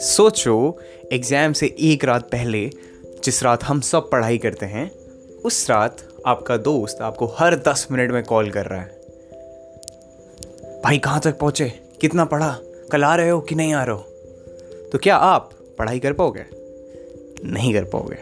[0.00, 0.78] सोचो
[1.12, 2.70] एग्ज़ाम से एक रात पहले
[3.24, 4.90] जिस रात हम सब पढ़ाई करते हैं,
[5.44, 5.96] उस रात
[6.26, 9.00] आपका दोस्त आपको हर दस मिनट में कॉल कर रहा है।
[10.84, 11.72] भाई, कहाँ तक पहुँचे?
[12.00, 12.58] कितना पढ़ा?
[12.92, 14.02] कल आ रहे हो कि नहीं आ रहे हो?
[14.92, 16.44] तो क्या आप पढ़ाई कर पाओगे?
[17.44, 18.16] नहीं कर पाओगे।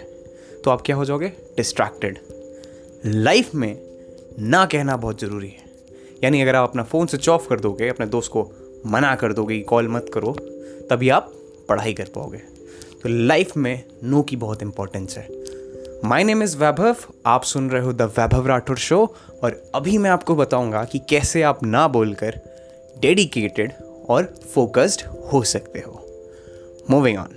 [0.64, 1.29] तो आप क्या हो जाओगे?
[1.29, 2.18] डिस्ट्रैक्टेड
[3.07, 3.79] लाइफ में
[4.39, 5.67] ना कहना बहुत ज़रूरी है।
[6.24, 8.50] यानी अगर आप अपना फ़ोन स्विच ऑफ़ कर दोगे, अपने दोस्त को
[8.86, 10.32] मना कर दोगे कि कॉल मत करो,
[10.90, 11.32] तभी आप
[11.68, 12.38] पढ़ाई कर पाओगे।
[13.02, 15.28] तो लाइफ में नो की बहुत इंपॉर्टेंस है।
[16.04, 20.10] माई नेम इज़ वैभव, आप सुन रहे हो द वैभव राठौर शो और अभी मैं
[20.10, 22.40] आपको बताऊँगा कि कैसे आप ना बोलकर
[23.00, 23.73] डेडिकेटेड
[24.09, 26.04] और फोकस्ड हो सकते हो।
[26.90, 27.37] मूविंग ऑन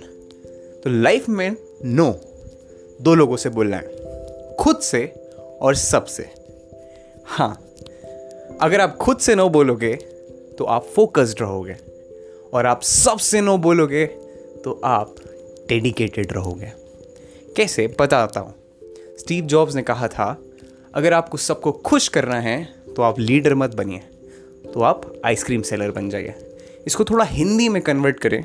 [0.84, 2.14] तो लाइफ में नो
[3.02, 5.04] दो लोगों से बोलना है। खुद से
[5.60, 6.28] और सबसे।
[7.26, 7.60] हाँ
[8.62, 9.92] अगर आप खुद से नो बोलोगे
[10.58, 11.74] तो आप फोकस्ड रहोगे।
[12.52, 14.04] और आप सबसे नो बोलोगे
[14.64, 15.14] तो आप
[15.68, 16.70] डेडिकेटेड रहोगे।
[17.56, 17.86] कैसे?
[18.00, 18.54] बताता हूँ।
[19.18, 20.36] स्टीव जॉब्स ने कहा था,
[20.94, 22.62] अगर आपको सबको खुश करना है
[22.96, 23.98] तो आप लीडर मत बनिए
[24.72, 26.34] तो आप आइसक्रीम सेलर बन जाइए।
[26.86, 28.42] इसको थोड़ा हिंदी में कन्वर्ट करें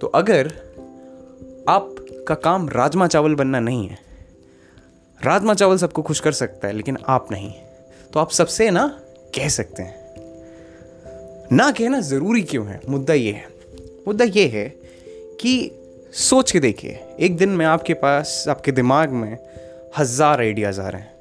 [0.00, 0.52] तो अगर
[1.68, 3.98] आपका काम राजमा चावल बनना नहीं है,
[5.20, 7.52] राजमा चावल सबको खुश कर सकता है, लेकिन आप नहीं
[8.12, 8.86] तो आप सबसे ना
[9.36, 10.04] कह सकते हैं।
[11.52, 12.80] ना कहना ज़रूरी क्यों है?
[12.88, 13.48] मुद्दा ये है।
[14.08, 14.68] मुद्दा ये है
[15.40, 15.70] कि
[16.20, 19.38] सोच के देखिए, एक दिन में आपके पास, आपके दिमाग में
[19.98, 21.14] हज़ार आइडियाज़ आ रहे हैं।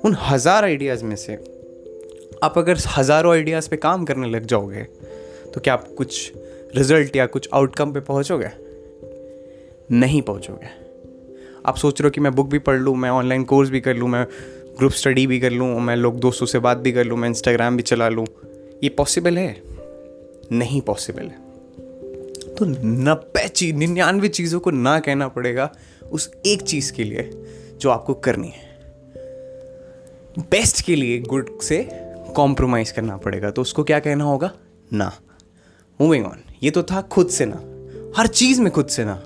[0.00, 1.34] उन हज़ार आइडियाज़ में से
[2.42, 4.82] आप अगर हज़ारों आइडियाज़ पे काम करने लग जाओगे
[5.54, 6.32] तो क्या आप कुछ
[6.76, 8.48] रिज़ल्ट या कुछ आउटकम पे पहुंचोगे?
[9.92, 10.68] नहीं पहुंचोगे।
[11.66, 13.94] आप सोच रहे हो कि मैं बुक भी पढ़ लूँ, मैं ऑनलाइन कोर्स भी कर
[13.94, 14.26] लूँ, मैं
[14.78, 17.76] ग्रुप स्टडी भी कर लूँ, मैं लोग दोस्तों से बात भी कर लूँ, मैं इंस्टाग्राम
[17.76, 18.26] भी चला लूँ।
[18.82, 19.62] ये पॉसिबल है?
[20.52, 21.44] नहीं पॉसिबल है।
[22.54, 25.72] तो नब्बे चीज़ निन्यानवे चीज़ों को ना कहना पड़ेगा
[26.12, 27.30] उस एक चीज़ के लिए
[27.80, 28.78] जो आपको करनी है।
[30.38, 31.88] बेस्ट के लिए गुड से
[32.36, 34.52] कॉम्प्रोमाइज़ करना पड़ेगा तो उसको क्या कहना होगा?
[34.92, 35.12] ना।
[36.00, 37.56] मूविंग ऑन ये तो था खुद से ना।
[38.20, 39.22] हर चीज़ में खुद से ना।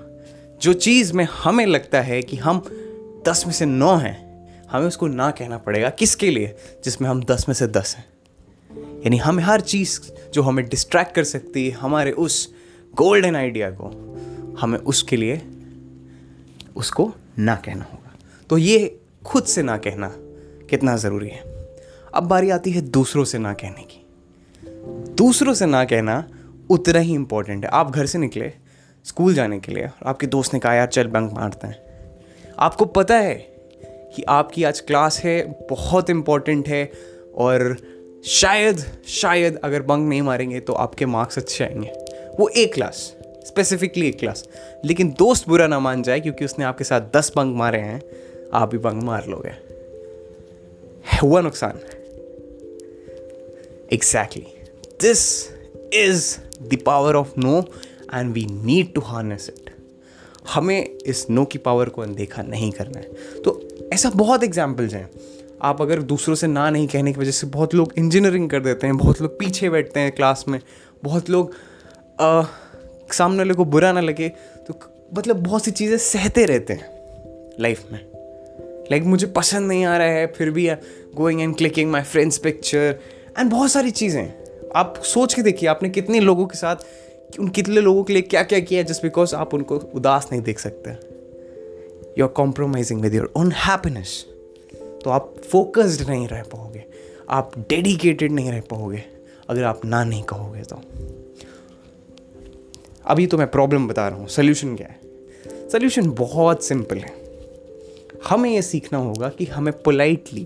[0.61, 2.65] जो चीज़ में हमें लगता है कि हम
[3.27, 4.28] दस में से नौ हैं
[4.71, 6.55] हमें उसको ना कहना पड़ेगा। किसके लिए?
[6.85, 8.05] जिसमें हम दस में से दस हैं।
[8.77, 9.99] यानी हमें हर चीज़
[10.33, 12.55] जो हमें डिस्ट्रैक्ट कर सकती है, हमारे उस
[12.95, 14.17] गोल्डन आइडिया को,
[14.59, 15.47] हमें उसके लिए
[16.75, 18.15] उसको ना कहना होगा।
[18.49, 20.13] तो ये खुद से ना कहना
[20.69, 21.43] कितना ज़रूरी है।
[22.13, 24.05] अब बारी आती है दूसरों से ना कहने की।
[25.13, 26.29] दूसरों से ना कहना
[26.69, 28.53] उतना ही इम्पोर्टेंट है। आप घर से निकले
[29.05, 31.79] स्कूल जाने के लिए, और आपके दोस्त ने कहा, यार, चल बंक मारते हैं।
[32.59, 33.58] आपको पता है
[34.15, 36.91] कि आपकी आज क्लास है, बहुत इम्पोर्टेंट है
[37.35, 37.77] और
[38.25, 41.91] शायद शायद अगर बंक नहीं मारेंगे तो आपके मार्क्स अच्छे आएँगे।
[42.39, 43.15] वो एक क्लास
[43.47, 44.47] स्पेसिफिकली एक क्लास
[44.85, 48.01] लेकिन दोस्त बुरा ना मान जाए क्योंकि उसने आपके साथ दस बंक मारे हैं,
[48.53, 49.53] आप भी बंक मार लोगे।
[51.23, 51.79] हुआ नुकसान।
[53.93, 54.45] Exactly
[55.01, 55.49] this
[55.93, 57.59] is the power of no
[58.13, 59.69] and we need to harness it
[60.49, 65.09] हमें इस नो की पावर को अनदेखा नहीं करना है। तो ऐसा बहुत एग्जाम्पल्स हैं।
[65.61, 68.87] आप अगर दूसरों से ना नहीं कहने की वजह से बहुत लोग इंजीनियरिंग कर देते
[68.87, 70.59] हैं बहुत लोग पीछे बैठते हैं क्लास में
[71.03, 71.53] बहुत लोग
[72.19, 72.43] आ,
[73.11, 74.29] सामने वाले को बुरा ना लगे
[74.67, 74.79] तो
[75.17, 76.89] मतलब बहुत सी चीज़ें सहते रहते हैं
[77.59, 80.69] लाइफ में। लाइक like, मुझे पसंद नहीं आ रहा है फिर भी
[81.15, 82.99] going and clicking my friends picture
[83.39, 84.33] and बहुत सारी चीज़ें।
[84.75, 86.75] आप सोच के देखिए आपने कितने लोगों के साथ
[87.39, 90.59] उन कितने लोगों के लिए क्या क्या किया जस्ट बिकॉज़ आप उनको उदास नहीं देख
[90.59, 91.18] सकते।
[92.19, 94.25] You are compromising with your own happiness
[95.03, 96.83] तो आप फोकस्ड नहीं रह पाओगे।
[97.29, 99.03] आप डेडिकेटेड नहीं रह पाओगे,
[99.49, 100.81] अगर आप ना नहीं कहोगे तो।
[103.05, 104.99] अभी तो मैं प्रॉब्लम बता रहा हूँ। सोल्यूशन क्या है?
[105.69, 107.13] सोल्यूशन बहुत सिंपल है।
[108.29, 110.45] हमें यह सीखना होगा कि हमें पोलाइटली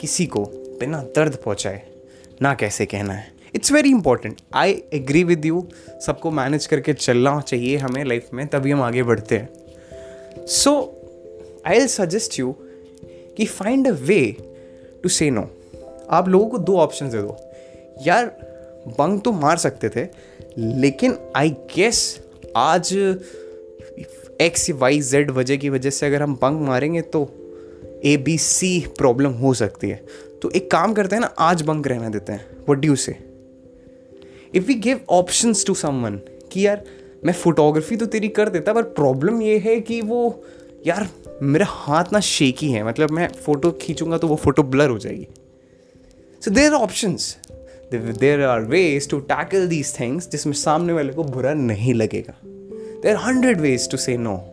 [0.00, 0.44] किसी को
[0.80, 1.82] बिना दर्द पहुँचाए,
[2.42, 5.66] ना कैसे कहना है। It's very important I agree with you
[6.06, 10.97] सबको मैनेज करके चलना चाहिए हमें लाइफ में, तभी हम आगे बढ़ते हैं। सो
[11.66, 12.54] आई सजेस्ट यू
[13.36, 14.20] कि find a way
[15.02, 15.48] to say no
[16.10, 17.36] आप लोगों को दो ऑप्शन दे दो।
[18.06, 18.26] यार
[18.88, 20.06] बंग तो मार सकते थे,
[20.58, 22.00] लेकिन आई गेस
[22.56, 22.92] आज
[24.40, 27.28] एक्स वाई जेड वजह की वजह से अगर हम बंक मारेंगे तो
[28.04, 30.04] ए बी सी प्रॉब्लम हो सकती है।
[30.42, 33.16] तो एक काम करते हैं ना, आज बंक रहना देते हैं। What do say
[34.54, 36.20] if we give option to someone
[36.52, 36.84] कि यार,
[37.24, 40.44] मैं फोटोग्राफी तो तेरी कर देता, पर प्रॉब्लम ये है कि वो
[40.86, 41.08] यार,
[41.42, 45.26] मेरा हाथ ना शेकी है। मतलब मैं फ़ोटो खींचूँगा तो वो फ़ोटो ब्लर हो जाएगी।
[46.44, 47.38] So there options
[47.94, 52.34] there are ways to tackle these things जिसमें सामने वाले को बुरा नहीं लगेगा।
[53.02, 54.44] There are hundred ways to say no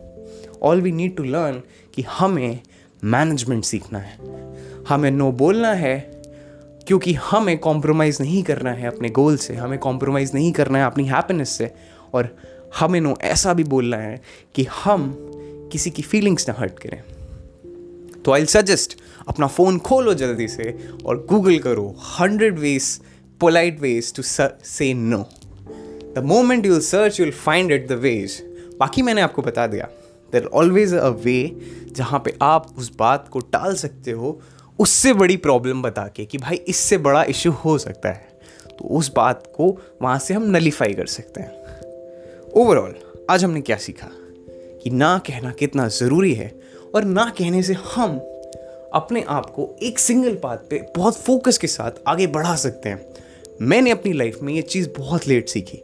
[0.62, 1.62] all we need to learn
[1.94, 2.60] कि हमें
[3.04, 4.18] मैनेजमेंट सीखना है।
[4.88, 5.98] हमें नो बोलना है
[6.86, 11.04] क्योंकि हमें कॉम्प्रोमाइज़ नहीं करना है अपने गोल से। हमें कॉम्प्रोमाइज़ नहीं करना है अपनी
[11.04, 11.70] हैप्पीनेस से।
[12.14, 12.36] और
[12.80, 14.20] हमें नो ऐसा भी बोलना है
[14.54, 15.32] कि हम
[15.72, 17.02] किसी की फीलिंग्स ना हर्ट करें।
[18.22, 18.98] तो आई सजेस्ट
[19.28, 23.00] अपना फ़ोन खोलो जल्दी से और गूगल करो hundred ways
[23.40, 25.24] polite ways to say no
[26.16, 28.42] the moment you'll search you'll find it the ways
[28.80, 29.88] बाकी मैंने आपको बता दिया
[30.32, 31.56] देर ऑलवेज अ वे
[31.92, 34.40] जहाँ पे आप उस बात को टाल सकते हो,
[34.78, 38.28] उससे बड़ी प्रॉब्लम बता के कि भाई इससे बड़ा इशू हो सकता है।
[38.70, 39.70] तो उस बात को
[40.02, 41.52] वहाँ से हम नलीफाई कर सकते हैं।
[42.52, 42.94] ओवरऑल
[43.30, 44.08] आज हमने क्या सीखा?
[44.86, 46.54] कि ना कहना कितना ज़रूरी है
[46.94, 48.18] और ना कहने से हम
[48.92, 53.06] अपने आप को एक सिंगल बात पे बहुत फोकस के साथ आगे बढ़ा सकते हैं।
[53.62, 55.80] मैंने अपनी लाइफ में ये चीज़ बहुत लेट सीखी।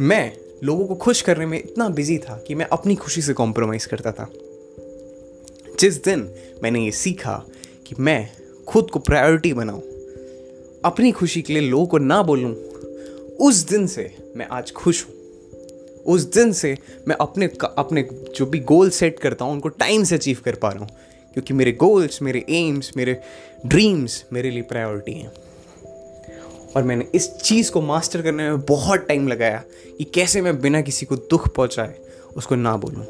[0.00, 0.32] मैं
[0.64, 4.12] लोगों को खुश करने में इतना बिज़ी था कि मैं अपनी खुशी से कॉम्प्रोमाइज़ करता
[4.12, 4.30] था।
[5.80, 6.28] जिस दिन
[6.62, 7.44] मैंने ये सीखा
[7.86, 8.28] कि मैं
[8.68, 9.82] खुद को प्रायोरिटी बनाऊँ,
[10.84, 12.54] अपनी खुशी के लिए लोगों को ना बोलूँ,
[13.40, 15.17] उस दिन से मैं आज खुश हूँ।
[16.08, 16.76] उस दिन से
[17.08, 17.46] मैं अपने
[17.78, 20.88] अपने जो भी गोल सेट करता हूँ, उनको टाइम से अचीव कर पा रहा हूँ।
[21.34, 23.20] क्योंकि मेरे गोल्स मेरे एम्स मेरे
[23.66, 25.32] ड्रीम्स मेरे लिए प्रायोरिटी हैं।
[26.76, 29.62] और मैंने इस चीज़ को मास्टर करने में बहुत टाइम लगाया
[29.98, 31.94] कि कैसे मैं बिना किसी को दुख पहुँचाए
[32.36, 33.04] उसको ना बोलूँ।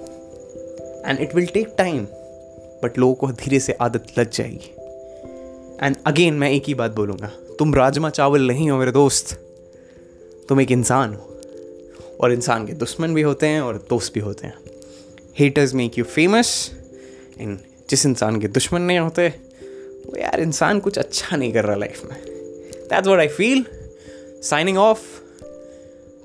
[1.06, 2.04] And it will take time
[2.82, 4.74] but लोगों को धीरे से आदत लग जाएगी।
[5.82, 9.34] एंड अगेन मैं एक ही बात बोलूँगा, तुम राजमा चावल नहीं हो मेरे दोस्त,
[10.48, 11.38] तुम एक इंसान हो।
[12.20, 14.58] और इंसान के दुश्मन भी होते हैं और दोस्त भी होते हैं।
[15.38, 16.70] Haters make you famous
[17.38, 17.58] and
[17.90, 22.02] जिस इंसान के दुश्मन नहीं होते, वो यार इंसान कुछ अच्छा नहीं कर रहा लाइफ
[22.04, 23.64] में। That's what I feel
[24.42, 25.00] signing off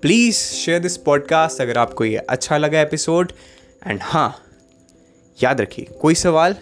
[0.02, 3.32] please share this podcast अगर आपको ये अच्छा लगा एपिसोड
[3.88, 4.36] एंड हाँ
[5.44, 6.56] याद रखिए, कोई सवाल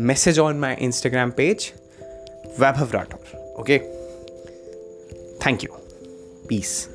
[0.00, 1.72] message on my Instagram page
[2.60, 3.78] Vaibhav Rathore okay
[5.38, 5.70] thank you
[6.48, 6.88] peace